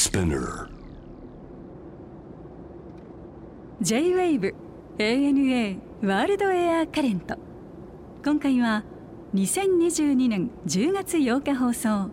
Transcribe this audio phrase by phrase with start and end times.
[0.00, 0.66] Spinner.
[3.82, 4.54] J-WAVE
[4.96, 7.36] ANA ワールドエアカレント
[8.24, 8.82] 今回は
[9.34, 12.10] 2022年10月8日放送。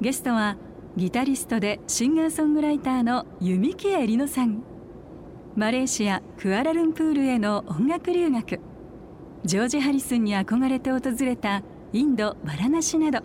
[0.00, 0.56] ゲストは
[0.96, 4.64] ギタリストでシンガーソングライターの弓木えりのさん。
[5.54, 8.58] マレーシアクアラルンプールへの音楽留学。
[9.44, 11.62] ジョージ・ハリスンに憧れて訪れた
[11.92, 13.20] インド・バラナシなど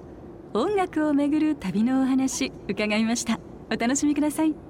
[0.54, 3.40] 音楽をめぐる旅のお話伺いました。
[3.72, 4.65] お楽しみください。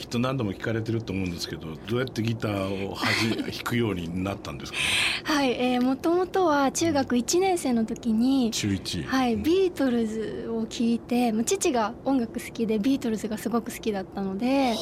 [0.00, 4.84] きっと何度も聞かれてると思うんですけどどうやってギターを弾くようになったんですか、ね、
[5.24, 14.74] はい、えー、もともとは中学1年生の時に中1はい、ビートルズを聴いて父が音楽好きでビートルズがすごく好きだったので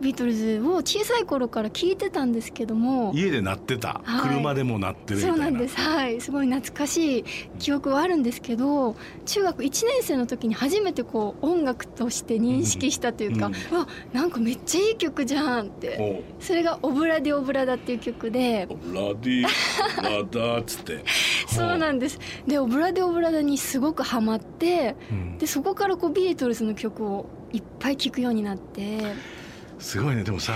[0.00, 5.76] ビートルズを小さい頃から聴いてたんですけども家で鳴ってた、はい、車でも鳴ってるそうなんです。
[5.76, 6.18] はい。
[6.20, 7.24] すごい懐かしい
[7.58, 8.96] 記憶はあるんですけど
[9.26, 16.24] 中学1年生の時に初めてこう音楽として認識したというか、うん、わなんかめっちゃいい曲じゃんって。
[16.40, 21.04] それが「オブラディオブラダ」っていう曲で「オブラディオブラダ」っつって。
[21.48, 22.18] そうなんです。
[22.46, 29.41] で「オブラディオブラダ」にすごくハマって、うん、でそこからこうビートルズの曲をいっぱい聴くようになって。
[29.82, 30.22] すごいね。
[30.22, 30.54] でもさ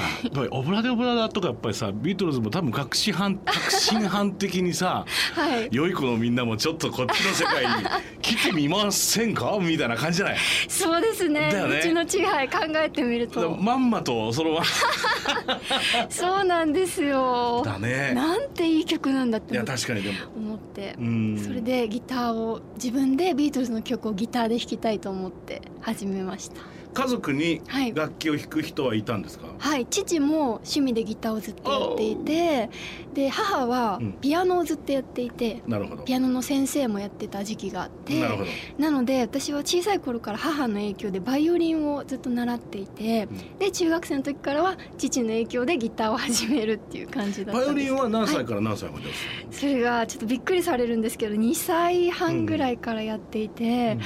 [0.50, 7.72] オブラデオブラダとかやっぱりさビートルズも多分革新犯 革新犯的にさ、はい、良い子のみんなもちょっとこっちの世界に
[8.22, 9.58] 来てみませんか？
[9.60, 10.36] みたいな感じじゃない？
[10.68, 11.50] そうですね。
[11.52, 11.78] だよね。
[11.78, 13.56] うちの違い考えてみると。
[13.56, 14.60] まんまとその
[16.08, 17.62] そうなんですよ。
[17.64, 18.12] だね。
[18.14, 20.16] なんていい曲なんだっていや確かにでも。
[20.36, 20.94] 思って。
[21.42, 26.60] それでギターを自分でビートルズの曲をギターで弾きたいと思って始めました
[26.96, 27.60] 家族に
[27.94, 32.70] 楽器を弾く人はいたんですか、はい、父も趣味でギターをずっとやっていて
[33.12, 36.02] で母はピアノをずっとやっていて、なるほど。
[36.02, 38.50] ピアノの先生もやってた時期があってなるほど。
[38.78, 49.14] なので私は小さい頃から母の影響でバイオリンをずっと習っていて、うん、で中学生の時からは父の影響でギターを始めるっていう感じだったバイオリンは何歳から何歳まで、はい、
[49.50, 54.00] それがちょっとびっくりされるんですけど2歳半ぐらいからやっていて、うんうん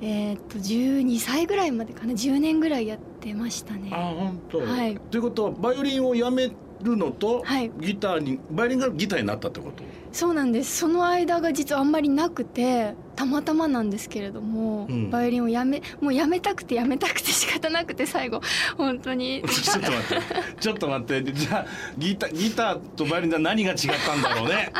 [0.00, 3.90] えー、っと12歳ぐらいまでかな？10年ぐらいやってましたね。
[3.92, 6.50] あ本当、はい、ということはバイオリンをやめ
[6.82, 9.82] るのと、はい、ギターにバイオリンがギターになったってこと？
[10.12, 10.78] そうなんです。
[10.78, 18.40] その間が実はあんまりなくてたまたまなんですけれども、うん、バイオリンをやめもうやめたくてやめたくて仕方なくて最後
[18.76, 19.42] 本当に。
[19.48, 20.60] ちょっと待って。
[20.60, 21.32] ちょっと待って。
[21.32, 21.66] じゃあ
[21.98, 24.70] ギタギターとバイオリンは何が違ったんだろうね。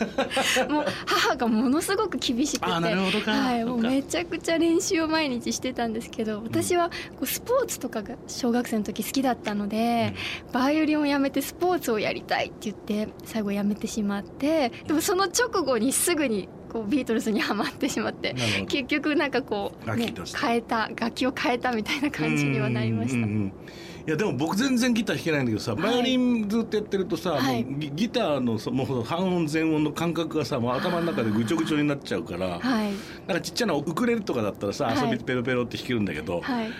[0.70, 2.70] もう母がものすごく厳しくて。
[2.70, 10.14] はい、もうめちゃくちゃ練習を毎日してたんですけど私はこうスポーツとかが小学生の時好きだったので、
[10.46, 18.34] うん、バイオリンをやめてスポーツをやりたいって言って最後やめてしまってでもその直後にすぐにこうビートルズにはまってしまって
[18.68, 23.26] 結局なんかこう、ね、変えた楽器を変えたみたいな感じにはなりました。
[24.06, 32.92] いやでも僕全然ギター弾けないんだけどさ、バイオリンずっとやってるとさ、はい、ギターのもう半音全音の感覚がさもう頭の中でぐちょぐちょになっちゃうから、はい、
[33.26, 36.72] なんかちっちゃなウクレレとかだったらさ、遊びペロペロって弾けるんだけど、はい、やっ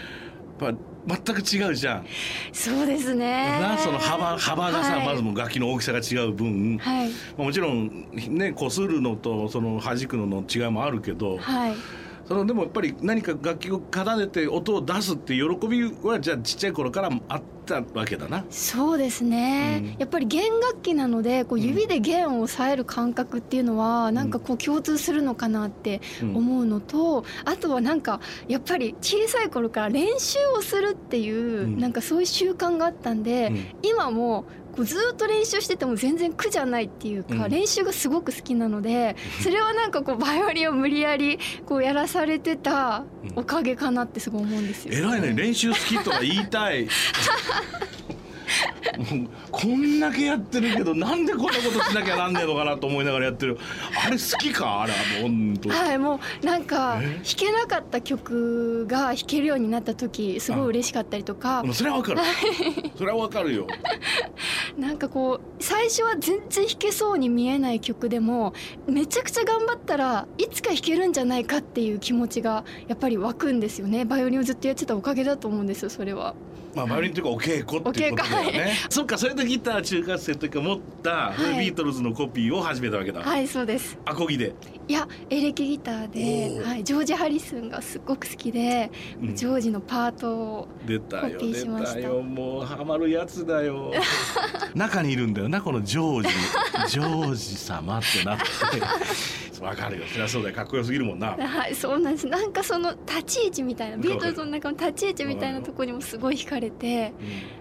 [0.59, 0.73] ぱ
[1.07, 2.07] 全く違うじゃん。
[2.53, 3.59] そうですね。
[3.61, 11.39] なその幅幅がさ、はい、まずも楽器の大きさが違う分、はい、もちろんねこするのとその弾くのの違いもあるけど。
[11.39, 11.75] はい
[12.31, 18.45] そのでもやっぱり何か楽器を奏でて音を出すって喜びはじゃあちっちゃい頃からあったわけだな。
[18.51, 33.51] そうですね、うん、やっぱり弦楽器なのでこう指で弦を押さえる感覚っていうのはなんかこう共通するのかなって思うのと、うん、あとはなんかやっぱり小さい頃から練習をするっていう、うん、なんかそういう習慣があったんで、
[33.83, 43.05] 今もこうずっと練習してても全然苦じゃないっていうか、うん、練習がすごく好きなのでそれはなんかこうバイオリンを無理やりこうやらされてた
[43.37, 44.95] おかげかなってすごい思うんですよ。
[44.95, 46.89] 偉いね練習好きとか言いたい
[49.51, 53.59] こんだけやってるけどなんでこんなことしなきゃなんねえのかなと思いながらやってる。
[54.05, 54.83] あれ好きか？
[54.83, 61.63] あれはもう本当はいもうなんか弾けなかった曲が弾けるようになった時すごい嬉しかったりとか。
[61.73, 62.21] それはわかる。
[62.97, 63.67] それはわかるよ。
[64.79, 68.55] なんかこう最初は全然弾けそうに見えない曲でも
[68.87, 74.05] めちゃくちゃ頑張ったらいつか弾けるんじゃないかっていう気持ちがやっぱり湧くんですよね。
[74.05, 76.35] バイオリンをずっとやってたおかげだと思うんですよそれは。
[76.75, 83.21] まあ、バイオリンというかお稽古っていうことだよね、はい、 そっかそれでギター中学生というか持った、はい、ビートルズのコピーを始めたわけだ。
[83.21, 83.99] はいそうです。
[84.05, 84.55] アコギで。
[84.89, 88.91] いやエレキギターで、はい、ジョージ・ハリスンがすごく好きで、
[89.23, 91.95] うん、ジョージのパートをコピーしました。
[91.95, 92.23] 出たよ。
[92.23, 93.93] もうハマるやつだよ。
[94.75, 96.35] 中にいるんだよなこのジョージ。
[96.89, 98.45] ジョージ様ってなって
[99.61, 100.07] わかるよ。
[100.07, 100.55] そりゃそうだよ。
[100.55, 101.37] かっこよすぎるもんな。
[101.39, 102.27] はいそうなんです。
[102.27, 107.13] なんかその立ち位置みたいなビートルズの中の立ち位置みたいなところにもすごい惹かれて、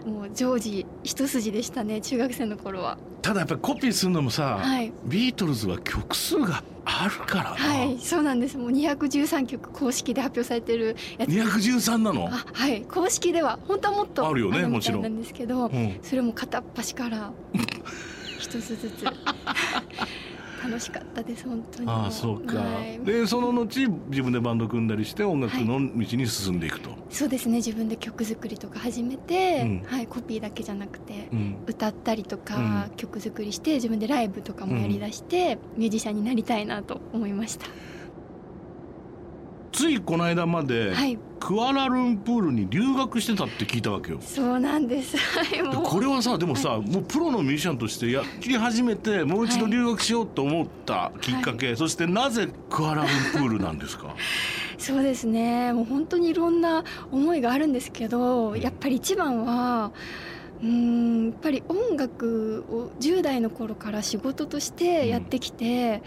[0.06, 2.98] うん、もう常時一筋でしたね中学生の頃は。
[3.22, 8.56] ただやっぱりコピーするのもさ、はい、ビートルズは曲数があるからはいそうなんです。
[8.56, 11.30] もう213曲公式で発表されてるやつ。
[11.30, 12.28] 213なの？
[12.28, 12.82] はい。
[12.82, 17.30] 公式では本当はもっとあるよねもちろんなんですけど、うん、それも片っ端から
[18.38, 19.04] 一つずつ
[20.62, 21.88] 楽しかったです本当に。
[21.88, 27.56] ああそうか、はい、でその後自分でバンド組んだりして音楽の道に進んでいくと、はい、そうですね。
[27.56, 32.56] 自分で曲作りとか始めて、うん、はい、コピーだけじゃなくて、うん、歌ったりとか、
[32.88, 37.66] うん、曲作りして自分でライブとかもやりだして、ミュージシャンになりたいなと思いました
[39.72, 44.18] ついこの間まで、はい、クアラルンプールに留学してたって聞いたわけよ。
[44.20, 45.16] そうなんです。
[45.84, 54.14] これはさでもさ、はい、もうプロのミュージシャンとしてやり始めてもう一度留学しようと思ったきっかけ、はい、そしてなぜクアラルンプールなんですか？
[54.78, 55.72] そうですね。
[55.72, 59.92] もう本当にいろんな思いがあるんですけどやっぱり一番は
[60.62, 66.02] うんやっぱり音楽を10代の頃から仕事としてやってきて、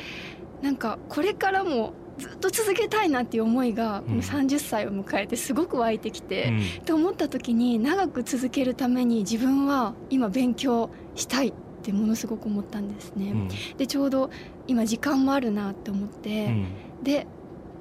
[0.59, 1.93] うん、なんかこれからも
[2.23, 6.47] ずっと続けたいなっていう思いがこの30歳を迎えてすごく湧いてきて、
[6.79, 11.53] うん、と思った時に長く続けるために自分は今勉強したいっ
[11.83, 13.31] てものすごく思ったんですね。
[13.31, 14.29] うん、でちょうど
[14.67, 16.67] 今時間もあるなって思って、うん、
[17.03, 17.27] で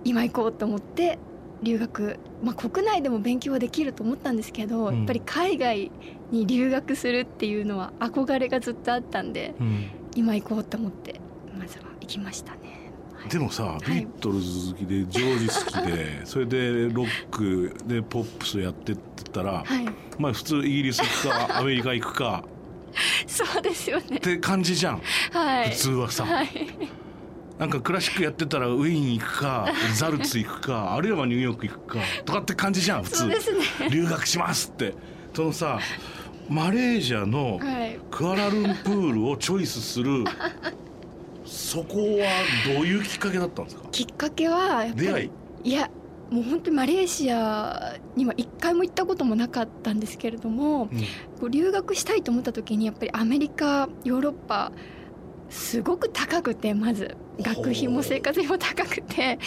[0.02, 1.20] 今行こうと思って
[1.62, 5.92] 留学、まあ、国内でも勉強はできると思ったんですけど、やっぱり海外
[6.32, 9.54] に留学するっていうのは憧れがずっとあったんで、
[10.16, 11.20] 今行こうと思って
[11.56, 12.61] まずは行きましたね。
[13.28, 19.86] でもさ、ビートルズ好きで ジョージ好きでそれでロックでポップスやってってたら、はい、
[20.18, 22.44] まあ普通イギリス行くか アメリカ行くか
[23.26, 24.16] そうですよね。
[24.16, 25.02] って感じじゃん、
[25.32, 26.48] はい、普通はさ、はい、
[27.58, 33.36] なんかクラシックやってたらウィーン行くかザルツ行くかあるいはニューヨーク行くかとかって感じじゃん普通、ね、
[33.90, 34.94] 留学しますって。
[35.34, 35.78] そのさ
[36.48, 37.58] マレーシアの
[38.10, 40.24] クアラルンプールをチョイスする
[41.52, 42.28] そこは
[42.74, 43.82] どういうきっかけだったんですか？
[43.90, 45.30] きっかけは出会い？
[45.70, 45.90] いや
[46.30, 50.96] もう本当にマレーシアには一回も行ったこともなかったんですけれども、うん、こ
[51.42, 54.72] う留学したいと思った時にやっぱりアメリカヨーロッパ
[55.50, 59.38] すごく高くてまず学費も生活費も高くて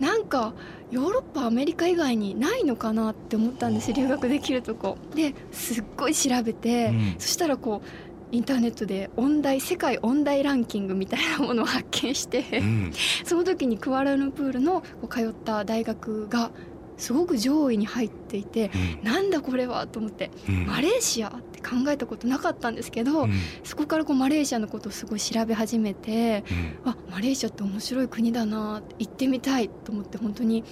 [0.00, 0.54] なんか
[0.90, 4.98] ヨーロッパアメリカ以外にないのかなって思ったんです留学できるとこ。
[5.14, 7.88] ですっごい調べて、うん、そしたらこう
[8.32, 12.92] インターネットで音大世界音大ランキングみたいなものを発見して、うん、
[13.24, 16.50] その時にクアラルンプールの通った大学が
[16.96, 18.70] すごく上位に入っていて、
[19.00, 23.32] うん、なんだこれはと思って、うん、マレーシアって考えたことなかったんですけど、うん、
[23.64, 26.44] そこからこうマレーシアのことをすごい調べ始めて、
[26.84, 30.64] うん、あマレーシアって面白い国だな行ってみたいと思って本当に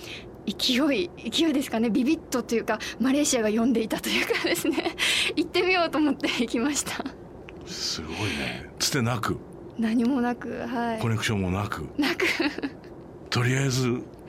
[0.46, 1.90] 勢い勢いですかね？
[1.90, 4.96] ビビッとというかマレーシアが呼んでいたというかですね。
[5.36, 7.04] 行ってみようと思って行きました。
[7.70, 8.70] すごいね。
[8.78, 9.38] つてなく。
[9.78, 10.98] 何もなくはい。
[11.00, 11.88] コネクションもなく。
[11.96, 12.26] なく。
[13.30, 13.86] とりあえず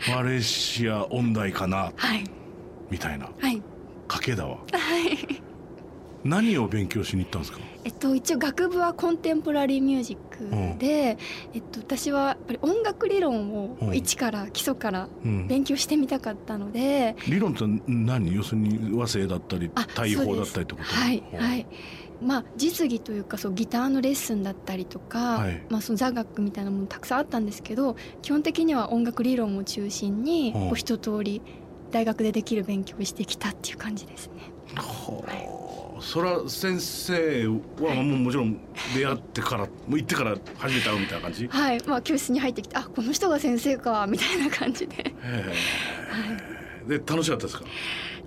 [0.09, 2.23] マレーシア音大かな、はい、
[2.89, 3.61] みたいな、はい、
[4.07, 4.57] 賭けだわ。
[4.71, 5.41] はい。
[6.23, 7.59] 何を勉強しに行ったんですか？
[7.83, 11.17] えっと、一応学部はコンテンポラリーミュージックで、
[11.49, 18.35] うん、えっと、私はやっぱり音楽理論を一から基礎から勉強してみたかったので、うん、理論って何？
[18.35, 20.83] 要するに和声だったり大法だったりってこと？
[20.83, 21.65] はいはい
[22.21, 31.41] まあ、実技というかそうギターのレッスンだったりとか、はい、まあ、その座学みたいなものたくさんあったんですけど基本的には音楽理論を中心にこう一通り
[31.89, 34.33] 大学でできる勉強をしてきたっていう感じですね。
[34.75, 37.53] はい、それは先生は
[37.95, 38.57] もうもちろん
[38.95, 41.47] 出会ってから、もう行ってから初めて会うみたいな感じ？
[41.47, 41.81] はい。
[41.85, 44.95] まあ教室に入ってきてあこの人が先生かみたいな感じで。
[44.95, 45.11] は
[46.85, 47.65] い、で楽しかったですか？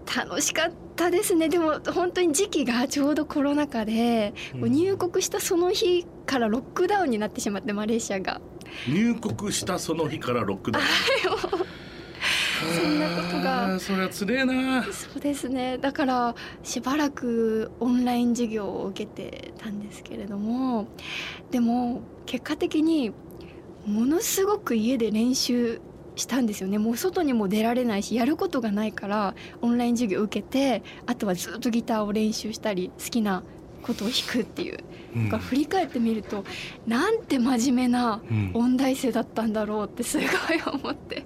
[0.06, 1.48] 楽しかったですね。
[1.48, 8.40] でも本当に時期がちょうどコロナ禍で、うん、入国したその日からロックダウンになってしまってマレーシアが。
[8.88, 10.84] 入国したその日からロックダウン。
[12.80, 13.78] そんなことが。
[13.78, 14.84] それはつれえな。
[14.84, 15.78] そうですね。
[15.78, 20.86] だからしばらくオンライン授業を受けてたんですけれども
[21.50, 23.12] でも結果的に
[23.86, 25.80] ものすごく家で練習
[26.16, 26.78] したんですよね。
[26.78, 33.44] もう外にも出られないしやることがないからオンライン授業受けてあとはずっとギターを練習したり好きな
[33.84, 34.78] ことを弾くっていう、
[35.14, 36.44] うん、振り返ってみると
[36.86, 38.22] なんて真面目な
[38.54, 40.28] 音大生だったんだろうってすごい
[40.66, 41.24] 思って、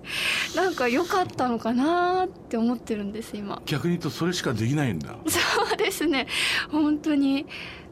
[0.57, 3.63] うん、なんか良かったのかなって思ってるんです今。
[3.67, 5.17] 逆に言うとそれしかできないんだ。
[5.27, 6.27] そ うそうですね。
[6.71, 7.47] 本当に。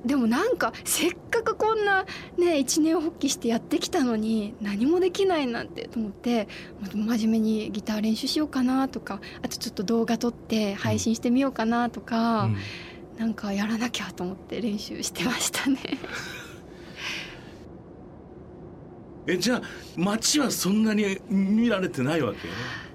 [0.05, 2.07] でもなんかせっかくこんな
[2.39, 6.47] ね一年発起してやってきたのに何もできないなんてと思って
[6.95, 12.57] 真面目にギター練習しようかなとかあとちょっと動画撮って配信してみようかなとか、うん、
[13.19, 15.79] なんかやらなきゃと思って練習してましたね。
[19.29, 19.63] えじゃあ
[19.97, 22.49] 街はそんなに見られてないわけ？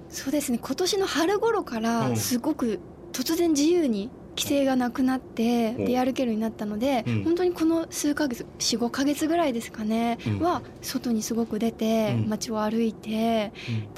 [0.08, 0.58] そうですね。
[0.62, 2.78] 今年の春頃からすごく
[3.12, 13.52] 突然自由に規制がなくなって出歩けるようになったので、うん、本当にこの数ヶ月45ヶ月ぐらいですかね、うん、は外にすごく出て街を歩いて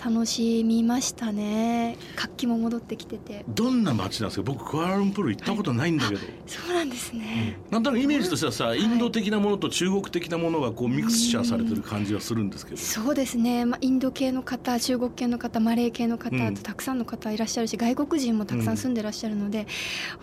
[0.05, 1.97] 楽しみましたね。
[2.17, 3.45] 活気も戻ってきてて。
[3.49, 4.45] どんな街なんですか？
[4.45, 19.67] 僕クアラルンプール行ったことないんだけど、はい、そうなんですね、うん、なんとなくイメージとしてはさ、インド的なものと中国的なものがこうミクスチャーされてる感じはするんですけど、そうですね、まあ、インド系の方中国系の方マレー系の方、とたくさんの方いらっしゃるし外国人もたくさん住んでらっしゃるので、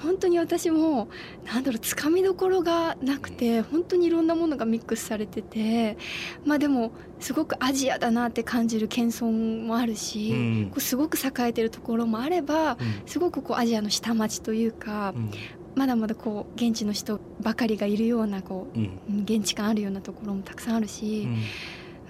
[0.04, 1.10] 本当に私も
[1.46, 5.98] なんだろうつかみどころがなくて本当にいろんなものがミックスされてて
[6.46, 15.32] まあでもすごくアジアだなって感じる謙遜もあるし、うん、こうすごく栄えてるところもあれば、うん、すごくこうアジアの下町というか、うん、
[15.76, 18.80] まだまだこう現地の人ばかりがいるようなこう、
[19.24, 21.28] 現地感あるようなところもたくさんあるし。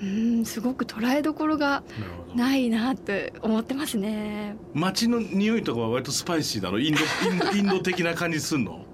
[0.01, 1.83] うんすごく捉えどころが
[2.35, 4.55] ないなって思ってますね。
[4.73, 6.79] 街の匂いとかは割とスパイシーだろ？
[6.79, 8.85] インドインド的な感じすんの？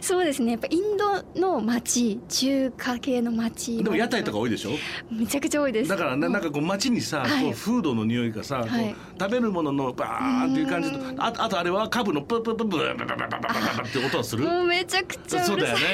[0.00, 0.52] そうですね。
[0.52, 4.70] やっぱインドの街中華系の街でも屋台とか多いでしょ？
[5.10, 5.90] めちゃくちゃ多いです。
[5.90, 15.84] だからななんかこう街にさ、はい、こうフードの匂いがさ、はい、食べるもののバーンっていう感じとああとあれはカブのププププブブブブブブブって音はするもうめちゃくちゃそうだよね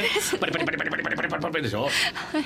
[0.41, 1.89] パリパリパリパリパリパリパリパリパリでしょ、は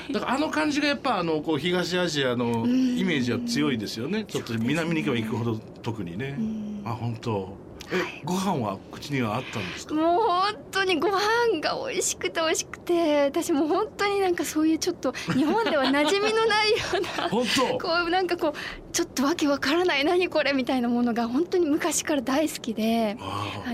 [0.08, 6.38] い、だからあの感じがやっぱあのこう東アジアのイメージは強いですよねちょっと南に行けば行くほど特にね
[6.84, 7.56] あ本当
[7.93, 9.95] え、ご飯は口にはあったんですか？
[9.95, 17.78] もう本当にご飯が美味しくて美味しくて私も本当になんかそういうちょっと日本では馴染みのないような 本当？
[17.78, 18.52] こうなんかこう
[18.93, 23.16] ちょっとわけわからない何これみたいなものが本当に昔から大好きで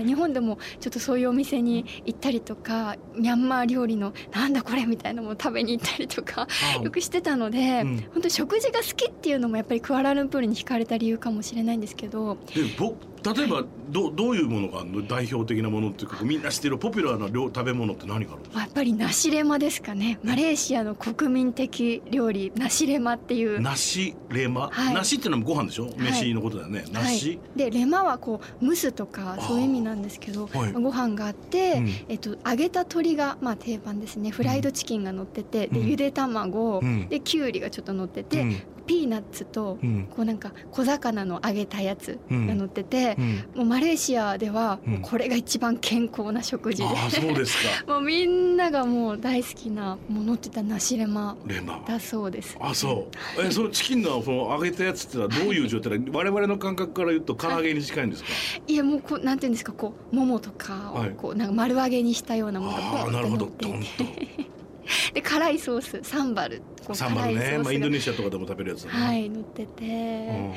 [0.05, 6.47] 日本でもちょっとそういうお店に行ったりとかミャンマー料理のなんだこれみたいなもの食べに行ったりとか
[6.83, 12.37] よくしてたので、うん、本当に食事が好きっていうのもやっぱりクアラルンプールに惹かれた理由かもしれないんですけど。
[13.23, 18.59] 例えばどどういうものが代表的なものっていうかみんな知ってるポピュラーな料食べ物って何があるんですか？
[18.61, 20.19] やっぱりナシレマですかね。
[20.23, 23.61] マレーシアの国民的料理ナシレマっていう。
[23.61, 26.85] ナシレマ、はい、ナシっていうのはご飯でしょ、飯のことだよね。
[26.91, 34.31] ナシ、はい、でレマはこう蒸すとかそういう意味なんですけど、はい、ご飯があって、うん、えっと、揚げた鶏がまあ定番ですね。
[34.31, 39.77] フライドチキンが乗ってて、うん、でゆで卵、うん、できゅうりがちょっと乗ってて、ピーナッツと、
[40.11, 43.15] こうなんか小魚の揚げたやつが乗ってて、
[43.55, 47.85] もうマレーシアではこれが一番健康な食事で、あそうですか。
[47.93, 51.37] もうみんながもう大好きなものって言ったらナシレマ。
[51.87, 53.41] だそうです、あそう。
[53.41, 55.99] えそのチキンのその揚げたやつってのはどういう状態？
[56.03, 58.29] で我々の感覚から言うと唐揚げに近いんですか、
[58.67, 64.62] い、やもうこうなんていうんですかこうももとかをこうなんか丸揚げにしたようなものがポンと乗っていて
[65.13, 66.61] で辛いソースサンバル。
[66.93, 70.53] サンバルね、まあ、インドネシアとかでも食べるやつ、ね、はい乗ってて、うん、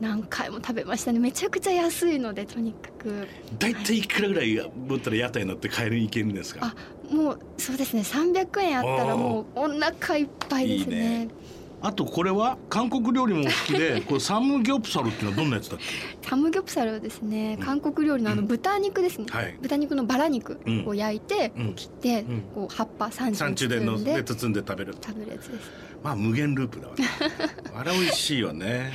[0.00, 1.18] 何回も食べましたね。
[1.18, 3.26] めちゃくちゃ安いのでとにかく。
[3.58, 4.06] 大体い。
[4.06, 6.60] くらぐらい持ったら屋台になって買えるいけるんですか？
[6.66, 8.02] あもうそうですね。
[8.02, 10.96] 300円あったらもうお腹いっぱいですね。
[10.96, 11.28] いいね
[11.84, 15.78] あとこれは韓国料理も好きで これサムギョプサルっていうのはどんなやつだっ
[16.22, 16.28] け？
[16.28, 22.24] サムギョプサルはですね韓国料理のあの豚肉ですね、うんはい、豚肉のバラ肉を焼いて、うん、切って、
[22.54, 25.70] こう葉っぱ三種で包んで包んで食べる食べるやつです。
[26.02, 26.94] まあ無限ループだわ
[27.80, 28.90] あれ美味しいよね。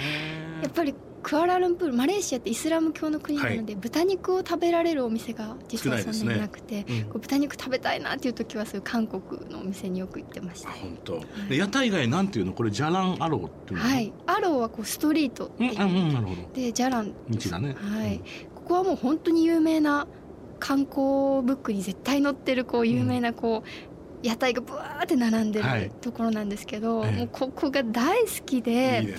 [0.63, 12.53] やっぱりクアラルンプールマレーシアってイスラム教の国なので、はい、豚肉を食べられるお店が実はそんなになくて、ねうん、こう豚肉食べたいなっていう時はそういう韓国のお店によく行ってました、本当、はい、屋台以外なんていうの？
[12.53, 13.85] これジャランアローっていうの？
[13.85, 14.13] はい。
[14.25, 16.41] アローはこうストリートっていう、うんうん、なるほど。
[16.53, 17.13] でジャラン。
[17.29, 17.75] 道だね。
[17.77, 18.21] はい、
[18.55, 20.07] ここはもう本当に有名な
[20.59, 23.88] 観光ブックに絶対載ってるこう有名なこう、
[24.21, 29.15] 屋台がぶわーって並んでるところなんですけど、はい、もうここが大好きで、ね、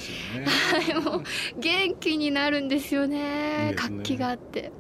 [0.47, 1.23] はい、もう
[1.59, 4.73] 元気になるんですよね、ね、活気があって、はい、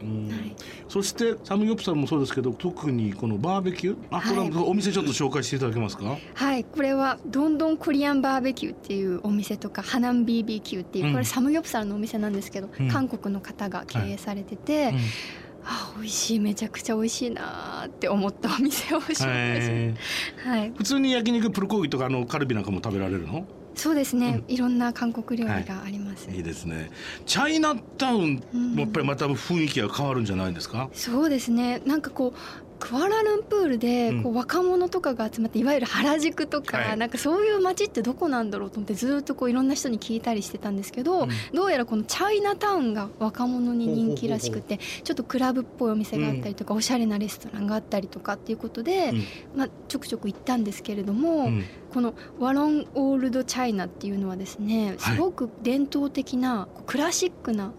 [0.88, 3.96] そしてサムギョプサルもそうですけど特にこのバーベキュー？
[4.10, 6.18] あこれはお店ちょっと紹介していただけますか？
[6.34, 14.94] はいこれはどんどんコリアンバーベキューっていうお店とかハナン BBQ っていうこれサムギョプサルのお店なんですけど、うん、韓国の方が経営されてて、はい。
[14.94, 15.00] うん
[15.64, 19.22] あ美味しいめちゃくちゃ美味しいなって思ったお店を紹介し
[20.44, 23.44] はい、普通に焼肉プルコーギとかあのカルビなんかも食べられるの？
[23.74, 26.90] そうですね、うん、いろんな韓国料理があります、はい、いいですね。
[27.24, 31.80] チャイナタウンもやっぱりまた雰囲気が変わるんじゃないですか、うん、そうですね。
[31.86, 32.38] なんかこう
[32.80, 49.24] クアラルンプールでこう若者とかが集まっていわゆる原宿とか、はい、なんかそういう街ってどこなんだろうと思ってずっとこういろんな人に聞いたりしてたんですけど、うん、どうやらこのチャイナタウンが若者に人気らしくてちょっとクラブっぽいお店があったりとか、うん、おしゃれなレストランがあったりとかっていうことで、うん、
[49.58, 51.50] まあ、ちょくちょく行ったんですけれども、
[51.92, 57.72] このワロンオールドチャイナっていうのはですねすごく伝統的なクラシックな、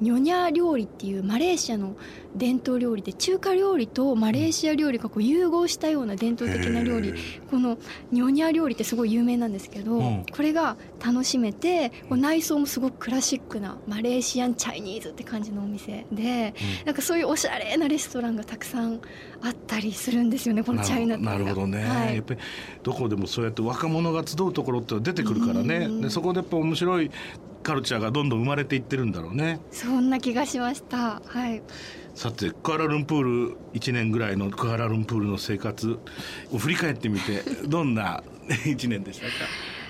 [0.00, 1.96] ニョニャ料理っていうマレーシアの
[2.36, 7.14] 伝統料理で中華料理とマレーシア料理がこう融合したような伝統的な料理。
[7.50, 7.78] この
[8.12, 19.00] ニョニャ料理ってすごい有名なんですけど、うん、これが楽しめて内装もすごくクラシックなマレーシアンチャイニーズって感じのお店で、うん、なんかそういうおしゃれなレストランがたくさん
[19.42, 22.40] あったりするんですよねこのチャイナなるほどね、はい、やっぱり
[22.82, 27.10] どこでもそうやって若者が集うところって出てくるからね、でそこでやっぱ面白い
[27.62, 29.60] カルチャーがどんどん生まれていってるんだろうね。
[29.70, 31.20] そんな気がしました。
[31.24, 31.62] はい。
[32.14, 35.98] さてクアラルンプール1年ぐらいのクアラルンプールの生活
[36.52, 39.32] を振り返ってみて どんな1年でしたか？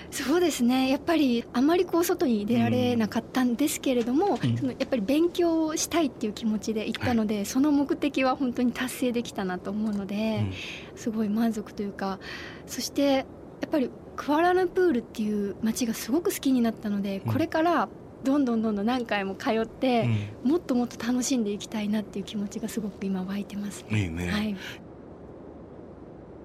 [0.09, 0.89] そうですね。
[0.89, 10.45] やっぱりあまりこう外に出られなかったんですけれども、うん、そのやっぱり勉強をしたいっていう気持ちで行ったので、はい、その目的は本当に達成できたなと思うので、
[10.93, 12.19] うん、すごい満足というか
[12.65, 13.21] そしてや
[13.67, 17.87] っぱりクアラルンプールっていう街がすごく好きになったので、これから
[18.23, 20.09] どんどんどんどん何回も通って、
[20.43, 24.01] うん、もっともっと楽しんでいきたいなっていう気持ちがすごく今湧いてます、ね。
[24.01, 24.29] いいね。
[24.29, 24.55] はい。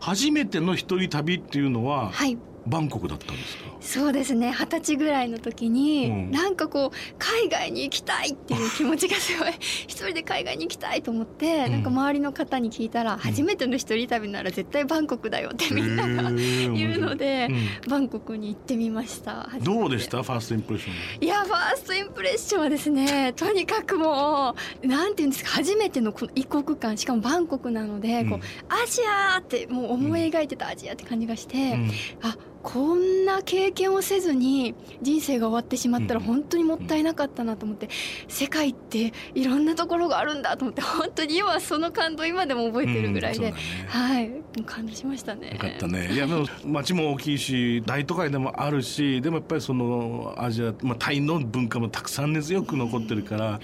[0.00, 3.64] 初めての一人旅っていうのは、はい、バンコクだったんですか？
[3.81, 4.52] そうですね。
[4.52, 9.52] 二十歳ぐらいの時に、うん、なんかこう海外に行きたいっていう気持ちがすごい
[9.88, 17.49] 一人で海外に行きたいと思って、うん、なんか周りの方に聞いたら、うん、初めての一人旅なら絶対バンコクだよってみんなが言うので、
[17.88, 20.23] バンコクに行ってみましたどうでした？
[20.23, 29.00] ファーストインプレッションいやファーストインプレッションはですね とにかくもうなんていうんですか初めてのこの異国感しかもバンコクなので、こうアジ
[29.35, 31.76] アってもう思い描いてたアジアって感じがして、
[32.23, 37.88] あこんな経験をせずに人生が終わってしまったら本当にもったいなかったなと思って、
[38.28, 44.42] 世界っていろんなところがあるんだと思って本当に今その感動今でも覚えてるぐらいで、うんね、はい。
[44.66, 45.53] 感動しましたね。
[45.53, 46.11] よかったね。
[46.12, 53.61] いやでも街も大きいし大都会でもあるしでもやっぱりそのアジア、まあ、タイの文化もたくさん根強く残ってるから、は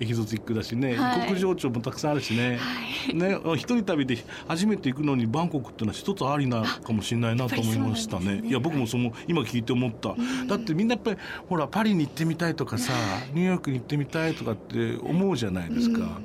[0.00, 8.39] い、エキゾチックだしね、はい、国情庁もたくさんあるしね,、はい、ね一人旅で初めて行くのにバンコクっていうのは一つありなかもしれないなと思いましたね。
[8.42, 10.14] いや僕もその今聞いて思った、
[10.46, 11.16] だってみんなやっぱり
[11.48, 12.92] ほらパリに行ってみたいとかさ
[13.34, 16.20] ニューヨークに行ってみたいとかって思うじゃないですか。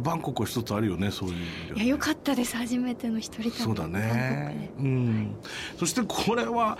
[0.00, 1.44] バンコクは一つあるよねそういう、ね、
[1.76, 2.56] いや良かったです。
[2.56, 3.50] 初めての一人旅。
[3.50, 4.70] そうだね。
[4.78, 5.34] うん、
[5.78, 6.78] そしてこれは、はい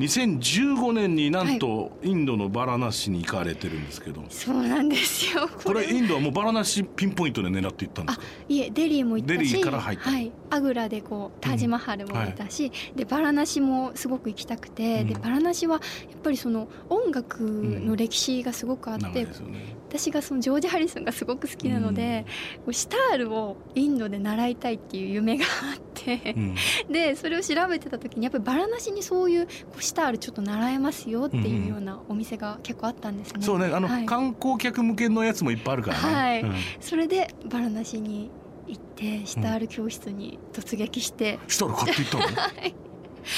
[0.00, 5.48] 2015年になんとインドのバラナシに行かれてるんですけど、はい、そうなんですよ。
[5.48, 8.24] これインドはもうバラナシピンポイントで狙っていったんですか？
[8.48, 15.74] いえデリーも行ったしデリーから入った、はい、アグラでこうタージマハルも見たし、うんはい、でバラナシもすごく行きたくて、うん、でバラナシは
[16.10, 22.24] やっぱりその音楽の歴史がすごくあって、うんね、私がそのジョージ・ハリソンがすごく好きなので、
[22.64, 26.36] うん、シタールをインドで習いたいっていう夢があって
[26.88, 29.48] でそれを調べてた時にやっぱりバラナシにそういう
[29.80, 33.42] シタールちょっと習えますよっていうようなお店が結構あったんですね。
[33.42, 36.14] そうねあの、はい、観光客向けのやつもいっぱいあるからね。
[36.14, 38.30] はい、うん、それでバラナシに
[38.68, 42.22] 行ってシタール教室に突撃して、うん、シタール買っていったの？
[42.40, 42.74] はい。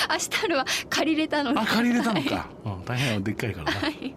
[0.09, 4.15] あシタールは借りれたのあ借りれたのか、はい、うん、大変でっかいからな、はい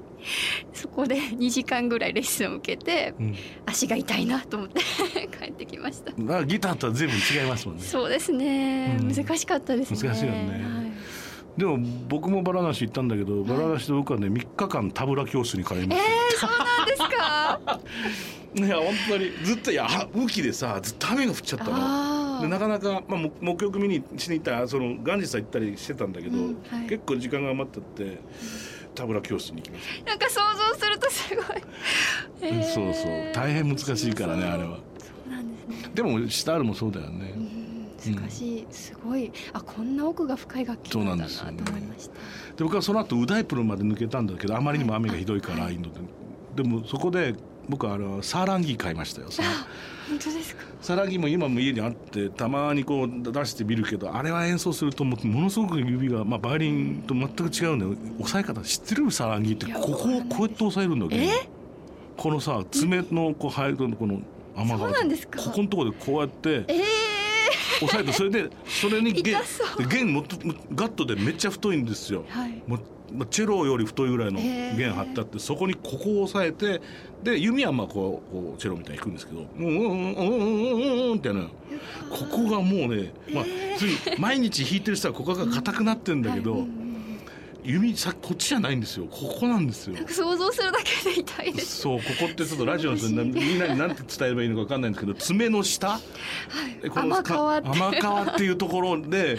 [0.74, 3.36] そこで2時間ぐらいレッスンを受けて、うん、
[3.66, 4.82] 足が痛いなと思って
[5.40, 6.12] 帰ってきました。
[6.46, 7.84] ギターとは随分違いますもんね。
[7.84, 10.10] そうですね、うん、難しかったですね。
[10.10, 11.60] 難しいよね、はい。
[11.60, 11.78] でも
[12.10, 17.80] 僕もバラナシ行ったんだけど、バラナシと僕はね3日間タブラ教室に通いました、えー、そうなんですか？
[18.56, 19.86] いや本当にずっといや
[20.16, 22.42] 雨季でさずっと雨が降っちゃったの。
[22.42, 28.20] でなかなか、まあ、目標見にしに行ったそのガンジスは行ったりしてたんだけど、うんはい、結構時間が余ってって
[28.96, 30.10] タブラ教室に行きました。
[30.10, 30.40] なんか想
[30.74, 31.46] 像するとすごい、
[32.42, 33.32] えー、そうそう。
[33.34, 34.80] 大変難しいからねあれは。
[34.98, 35.92] そうなんですね。
[35.94, 37.36] でもシタールもそうだよね、
[38.06, 39.32] 難しい、すごい。
[39.54, 42.22] あこんな奥が深い楽器なんだなと思いました、ね、
[42.58, 46.00] で僕はその後ウダイプルまで抜けたんだけどあまりにも雨がひどいから、インドで。
[46.56, 47.36] でもそこで
[47.70, 49.28] 僕はあのサーランギ買いましたよ。
[50.08, 50.62] 本当ですか？
[50.82, 57.96] サーランギも今も家にあってたまにこう出してみるけどあれは演奏するとものすごく指が、まあ、バイオリンと全く違うんだよ。
[58.20, 59.10] 押さえ方知ってる？
[59.10, 59.66] サーランギって。
[59.66, 61.32] ここをこうやって押さえるんだけど
[62.18, 64.22] このさ爪のこう入るのこの
[64.56, 64.86] 雨がこ
[65.54, 69.38] このところでこうやって、えー、押さえてそれでそれに弦
[69.90, 70.24] 弦も
[70.74, 72.78] ガットでめっちゃ太いんですよ、はい、も
[73.30, 76.82] チェロより太いぐらいの弦張ってあってそこにここを押さえて
[77.24, 81.48] で弓はまあこうこうチェロみたいにいくんですけどうんうんうんうんうんうんってね
[82.10, 83.46] ここがもうね、まあ、
[84.20, 86.66] 毎日弾いてる人はここが硬くなってるんだけど。
[87.66, 89.08] 弓さこっちじゃないんですよ。
[89.10, 89.96] ここなんですよ。
[90.08, 91.78] 想像するだけで痛いです。
[91.82, 96.00] そうここってちょっとラジオの人 みんなに何て伝えればいいのか分かんないんですけど爪の下、は
[96.84, 99.38] い、この甘皮 っていうところで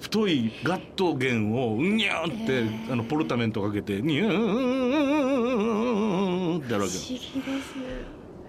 [0.00, 7.74] 太いガット弦をうにゃーって、えー、あのポルタメントかけてニューってやるわけ不思議です。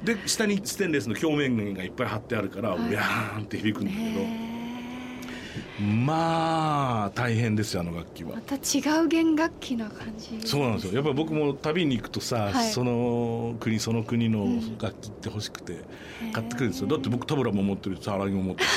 [0.03, 4.55] で下にステンレスの表面弦がいっぱい貼ってあるから、はい、ウヤーンって響くんだけど、え。
[4.55, 4.58] ー
[5.79, 8.35] まあ大変ですよあの楽器は。
[8.35, 10.39] また違う弦楽器な感じ。
[10.45, 10.93] そうなんですよ。
[10.93, 14.45] やっぱり僕も旅に行くとさ、はい、その国その国の
[14.81, 15.77] 楽器って欲しくて
[16.33, 18.69] 買ってくるんですよ、だって僕タブラも持ってるサーラギも持ってる。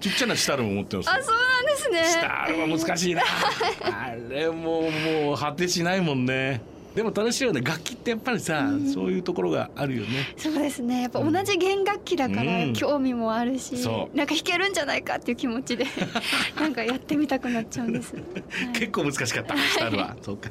[0.00, 2.04] ちっちゃなシタルも持ってますあそうなんですね。
[2.04, 3.22] シタルは難しいな。
[3.82, 6.60] あれももう果てしないもんね
[6.94, 7.60] でも楽しいよね。
[7.60, 10.32] 楽器ってやっぱりさ、うん、そういうところがあるよね。
[10.36, 11.02] そうですね。
[11.02, 13.78] やっぱ同じ弦楽器だから興味もあるし、う。
[13.78, 15.86] ん、なんか弾けるんじゃないかっていう気持ちで
[16.56, 18.24] なんかやってみたくなっちゃうんです、 はい、
[18.78, 19.54] 結構難しかった。
[19.54, 20.16] は。
[20.22, 20.50] そうか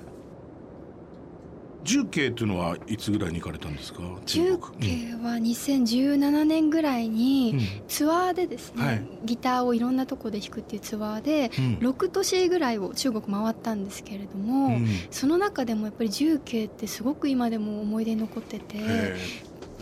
[1.84, 4.00] 重慶というのはいつぐらいに行かれたんですか？
[4.26, 18.78] 重慶は2017年ぐらいにツアーでですね、うんはい、ギターをいろんなとこで弾くっていうツアーで6都市ぐらいを中国回ったんですけれども、うん、その中でもやっぱり重慶ってすごく今でも思い出に残ってて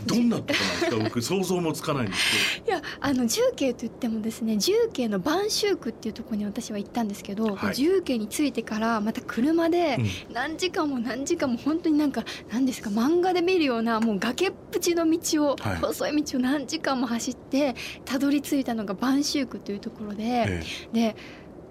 [0.06, 0.96] どんなとこなんですか？
[1.04, 2.78] 僕想像もつかないんですけど。
[2.78, 9.98] いやあの重慶といってもですね重慶の播州区っていうところに私は行ったんですけど、はい、重慶に着いてからまた車で
[10.32, 20.62] 何時間も何時間も本当になんか何ですか漫画で見るようなもう崖っぷちの道を、はい、細い道を何時間も走ってたどり着いたのが播州区というところで、え
[20.92, 21.16] え、で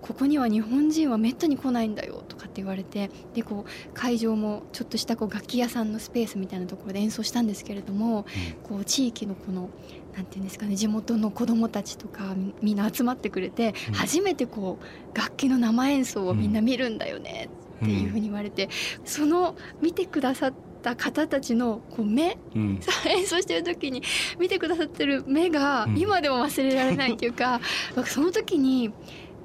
[0.01, 8.25] ここには日本人はめったに来ないんだよとかって言われてでこう会場もちょっとしたこう楽器屋さんのスペースみたいなところで演奏したんですけれども、
[8.63, 9.69] こう地域のこの
[10.15, 17.49] なんていうんですかね地元の子どもたちとかみんな集まってくれて、初めてこう楽器の生演奏をみんな見るんだよね
[17.83, 18.69] っていうふうに言われて、
[19.05, 24.03] その見てくださった方たちのこう目、うん、 演奏してる時に
[24.39, 27.61] 見てくださってる目が今でも忘れられないっていうか、
[27.95, 28.91] うん、その時に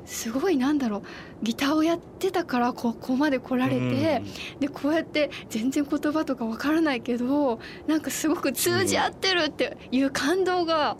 [0.06, 1.02] すごいなんだろう。
[1.42, 4.22] ギターをやってたからここまで来られて、
[4.54, 10.96] うん、でこうやって全然言葉とかわからないけどなんかすごく通じ合ってるっていう感動が、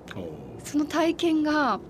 [0.65, 1.81] その体験が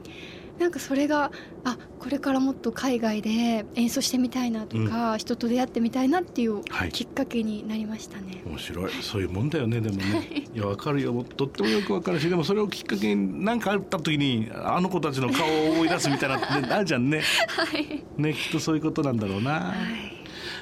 [0.58, 1.30] なんかそれが
[1.64, 8.92] あこれからもっと海外で演奏してみたいなとか、うん、人と出会ってみたいなっていうきっかけになりましたね、はい、面白い。
[9.02, 10.46] そういうもんだよねでもね。
[10.54, 10.58] い。
[10.58, 11.24] やわかるよ。
[11.36, 19.52] とってもよくわかるしでもそれをきっかけに何かあった時にあの子たちの顔を思い出すみたいなってあるじゃんね、 はい、ねきっとそういうことなんだろうな。
[19.52, 19.74] は
[20.12, 20.15] い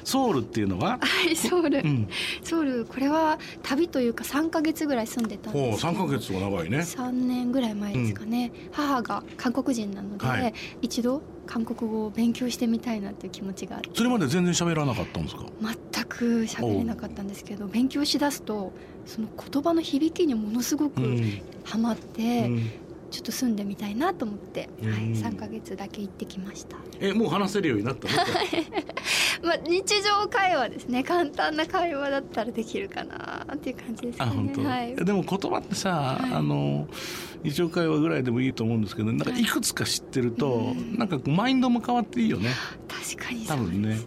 [0.05, 0.99] ソウルっていうのは？
[1.01, 2.09] はいソウル、うん、
[2.43, 5.93] ソウルこれは旅というか3か月ぐらい住んでたんですけど。
[5.93, 6.79] 3か月は長いね。
[6.79, 13.91] 3年ぐらい前ですかね、うん、母が韓国人なので、はい、一度韓国語を勉強してみたいなっていう気持ちがあって。
[13.95, 15.45] それまで全然喋らなかったんですか？
[15.93, 18.73] 全く喋れなかったんですけど勉強しだすと
[19.07, 21.01] その言葉の響きにものすごく
[21.65, 22.71] ハマって、うん。
[23.11, 26.77] ちょっと住んでみたいなと思って、はい、3か月だけ行ってきました。
[26.99, 28.15] えもう話せるようになったの？
[29.43, 31.03] まあ日常会話ですね。
[31.03, 34.25] 簡単な会話だったらできるかなっていう感じですね。
[34.25, 36.87] あ本当、はい、でも言葉ってさ、はい、あの
[37.43, 39.45] 日常会話ぐらいでもいいと思うんですけどなんかい。
[39.45, 42.51] くつか知ってると、はい、なんかマインドも変わっていいよね。
[42.89, 44.01] 確かにそうですね、ね、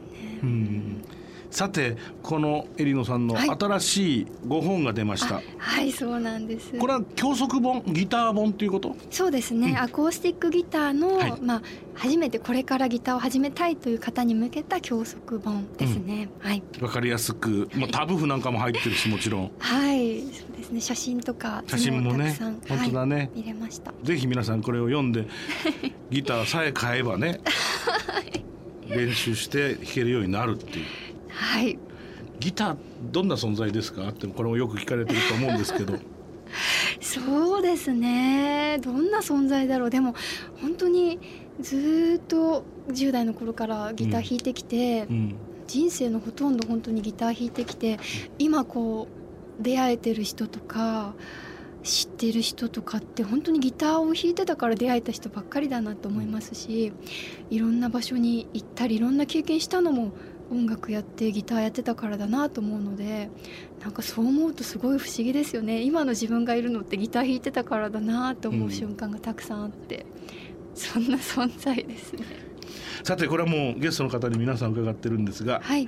[0.44, 1.04] うん
[1.50, 6.78] さてこのエリノさんの新しい5本が出ました、はい、はい、そうなんです。
[6.78, 8.96] これは教則本ギター本っていうこと？
[9.10, 11.62] そうですね、うん、アコースティックギターの、はい、まあ
[11.94, 16.64] 初めてこれからギターを始めたいという方に向けた教則本ですね、うん、はい。
[16.82, 19.52] わかりやすく、まあ、タブ譜なんかも入ってるしもちろん。
[19.58, 20.22] はい。
[20.22, 20.82] そうですね。
[20.82, 23.94] 写真とか写真もね本当だね、はい、見れました。
[24.04, 25.28] ぜひ皆さんこれを読んで
[26.12, 28.44] ギターさえ買えばね、はい、
[28.90, 30.86] 練習して弾けるようになるっていう
[31.38, 31.78] はい。
[32.40, 32.78] ギター
[33.12, 34.10] どんな存在ですか？
[34.10, 35.98] ってこれもよく聞かれてると思うんですけど。
[37.00, 38.80] そうですね。
[38.82, 39.90] どんな存在だろう。
[39.90, 40.16] でも
[40.62, 41.20] 本当に
[41.60, 45.16] ずっと10代の頃からギター弾いてきて、うん。
[45.16, 45.36] うん、
[45.68, 48.00] 人生のほとんど本当にギター弾いてきて
[48.40, 49.08] 今こ
[49.60, 51.14] う出会えてる人とか
[51.84, 56.94] 知ってる人とかって本当にギターを弾いてたから出会えた人ばっかりだなと思いますし
[57.50, 60.12] いろんな場所に行ったりいろんな経験したのも
[60.50, 63.30] 音楽やってギターやってたからだなと思うので
[63.82, 65.82] なんかそう思うとすごい不思議ですよね。
[65.82, 70.06] 今の自分がいるのってギター弾いてたからだなと思う瞬間がたくさんあって、
[70.74, 72.26] うん、そんな存在ですね。
[73.04, 75.88] さてこれはもうゲストの方に皆さん伺ってるんですが、はい、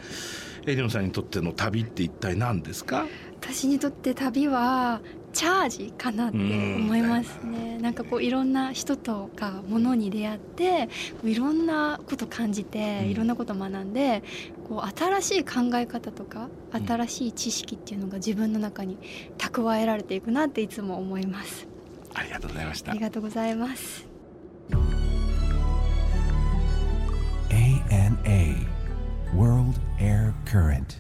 [0.65, 3.05] エリオンさんにとっての旅って一体何ですか？
[3.41, 7.77] 私にとって旅はチャージかなって思いますね。
[7.77, 10.89] んなんかこういろんな人とか物に出会って
[11.23, 14.23] いろんなこと感じていろんなこと学んで
[14.67, 16.49] こう新しい考え方とか
[16.85, 18.97] 新しい知識っていうのが自分の中に
[19.37, 21.67] 蓄えられていくなっていつも思います。
[22.13, 22.91] ありがとうございました。
[22.91, 24.07] ありがとうございます。
[27.49, 28.78] ANA
[29.33, 30.97] World Air Current